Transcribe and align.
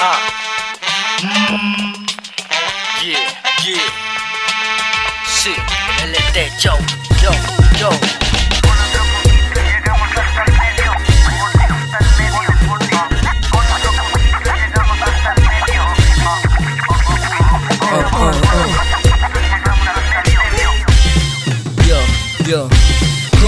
Mm. 0.00 1.92
Yeah, 3.04 3.20
yeah. 3.66 3.80
Sí, 5.26 5.52
LT, 6.06 6.58
yo, 6.58 6.72
yo, 7.20 7.30
yo. 7.78 7.90
Yo, 21.86 21.98
yo. 22.46 22.79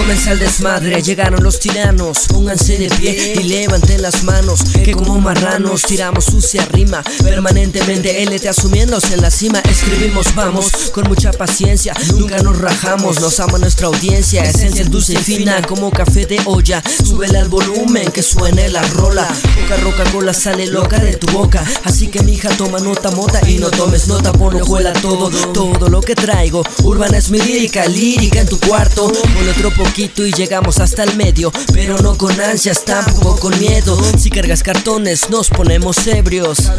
Comienza 0.02 0.32
el 0.32 0.40
desmadre, 0.40 1.00
llegaron 1.00 1.44
los 1.44 1.60
tiranos 1.60 2.26
Pónganse 2.26 2.76
de 2.76 2.88
pie 2.88 3.34
y 3.36 3.44
levanten 3.44 4.02
las 4.02 4.24
manos 4.24 4.64
Que 4.84 4.94
como 4.94 5.20
marranos 5.20 5.82
tiramos 5.82 6.24
sucia 6.24 6.64
rima. 6.72 7.04
Permanentemente 7.22 8.20
LT 8.24 8.46
asumiéndose 8.46 9.14
en 9.14 9.22
la 9.22 9.30
cima 9.30 9.60
Escribimos 9.60 10.34
vamos 10.34 10.90
con 10.92 11.06
mucha 11.06 11.30
paciencia 11.30 11.94
Nunca 12.08 12.38
nos 12.38 12.58
rajamos, 12.58 13.20
nos 13.20 13.38
ama 13.38 13.58
nuestra 13.58 13.86
audiencia 13.86 14.42
Esencia 14.42 14.84
dulce 14.86 15.12
y 15.12 15.18
fina 15.18 15.62
como 15.62 15.92
café 15.92 16.26
de 16.26 16.40
olla. 16.46 16.82
Súbele 17.04 17.38
al 17.38 17.48
volumen 17.48 18.10
que 18.10 18.24
suene 18.24 18.70
la 18.70 18.82
rola 18.88 19.28
Poca 19.54 19.76
roca 19.82 20.04
cola 20.10 20.34
sale 20.34 20.66
loca 20.66 20.98
de 20.98 21.14
tu 21.16 21.28
boca. 21.28 21.64
Así 21.84 22.08
que 22.08 22.24
mija 22.24 22.48
toma 22.56 22.80
nota 22.80 23.12
mota 23.12 23.40
y 23.48 23.58
no 23.58 23.70
tomes 23.70 24.08
nota 24.08 24.32
Ponlo 24.32 24.66
juela 24.66 24.92
todo, 24.94 25.30
todo 25.52 25.88
lo 25.88 26.00
que 26.00 26.16
traigo. 26.16 26.64
Urbana 26.82 27.18
es 27.18 27.30
mi 27.30 27.38
lírica, 27.38 27.86
lírica 27.86 28.40
en 28.40 28.48
tu 28.48 28.58
cuarto 28.58 29.06
Ponle 29.06 29.52
y 29.98 30.32
llegamos 30.32 30.78
hasta 30.78 31.04
el 31.04 31.14
medio 31.16 31.52
Pero 31.72 31.98
no 31.98 32.16
con 32.16 32.40
ansias, 32.40 32.82
tampoco 32.84 33.38
con 33.38 33.60
miedo. 33.60 33.98
Si 34.18 34.30
cargas 34.30 34.62
cartones 34.62 35.28
nos 35.28 35.50
ponemos 35.50 36.06
ebrios. 36.06 36.58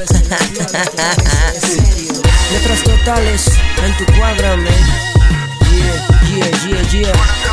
Letras 2.51 2.83
totales 2.83 3.51
en 3.85 3.97
tu 3.97 4.05
cuadra, 4.17 4.57
man 4.57 4.73
Yeah, 5.71 6.51
yeah, 6.67 6.81
yeah, 6.91 6.91
yeah 6.91 7.52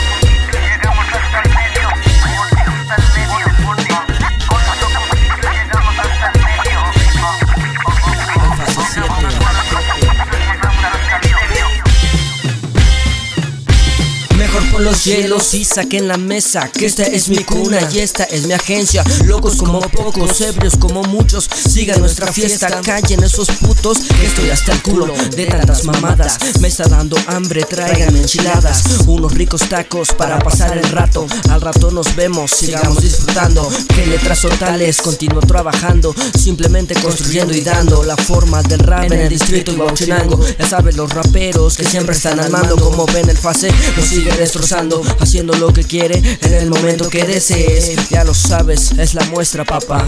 los 14.84 15.04
hielos 15.04 15.54
y 15.54 15.64
saquen 15.64 16.08
la 16.08 16.16
mesa 16.16 16.70
Que 16.70 16.86
esta 16.86 17.04
es 17.04 17.28
mi 17.28 17.44
cuna 17.44 17.78
y 17.92 17.98
esta 17.98 18.24
es 18.24 18.46
mi 18.46 18.52
agencia. 18.52 19.04
Locos 19.24 19.56
como 19.56 19.80
pocos, 19.80 20.40
ebrios 20.40 20.76
como 20.76 21.02
muchos 21.02 21.48
Sigan 21.68 22.00
nuestra 22.00 22.32
fiesta, 22.32 22.80
callen 22.82 23.22
esos 23.22 23.50
putos 23.50 23.98
Que 23.98 24.26
estoy 24.26 24.50
hasta 24.50 24.72
el 24.72 24.82
culo 24.82 25.12
de 25.36 25.46
tantas 25.46 25.84
mamadas. 25.84 26.38
Me 26.60 26.68
está 26.68 26.84
dando 26.88 27.16
hambre, 27.26 27.64
traigan 27.64 28.16
enchiladas 28.16 28.84
Unos 29.06 29.34
ricos 29.34 29.62
tacos 29.68 30.12
para 30.12 30.38
pasar 30.38 30.78
el 30.78 30.88
rato. 30.90 31.26
Al 31.50 31.60
rato 31.60 31.90
nos 31.90 32.14
vemos, 32.14 32.50
sigamos 32.50 33.02
disfrutando. 33.02 33.68
Que 33.94 34.06
letras 34.06 34.42
totales, 34.42 35.00
continúo 35.02 35.40
trabajando 35.40 36.14
Simplemente 36.38 36.94
construyendo 36.94 37.54
y 37.54 37.60
dando 37.60 38.02
La 38.04 38.16
forma 38.16 38.62
del 38.62 38.80
rap 38.80 39.04
en 39.04 39.12
el 39.12 39.28
distrito 39.28 39.72
y 39.72 39.76
Bauchinango 39.76 40.40
Ya 40.58 40.68
saben 40.68 40.96
los 40.96 41.10
raperos 41.10 41.76
que 41.76 41.84
siempre 41.84 42.14
están 42.14 42.40
al 42.40 42.50
mando 42.50 42.76
Como 42.76 43.06
ven 43.06 43.28
el 43.28 43.36
fase, 43.36 43.70
lo 43.96 44.02
sigue 44.02 44.30
destrozando 44.32 44.69
Haciendo 45.18 45.52
lo 45.56 45.72
que 45.72 45.82
quiere 45.82 46.22
en 46.42 46.54
el 46.54 46.70
momento 46.70 47.10
que 47.10 47.24
desees. 47.24 48.08
Ya 48.08 48.22
lo 48.22 48.34
sabes, 48.34 48.92
es 48.92 49.14
la 49.14 49.24
muestra 49.24 49.64
papá. 49.64 50.06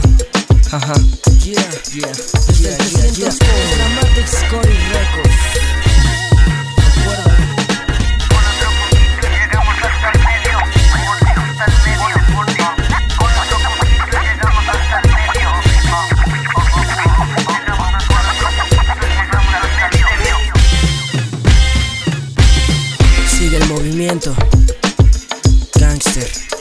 Yeah, 1.43 1.57
yeah, 1.93 2.13
yeah, 2.61 2.79
yeah, 2.79 3.31
yeah. 3.31 3.33
movimiento. 23.73 24.35
Gangster. 25.79 26.52